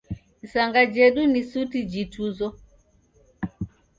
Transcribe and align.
Isanga 0.45 0.79
jedu 0.95 1.21
ni 1.31 1.41
suti 1.49 1.79
jituzo 1.91 2.47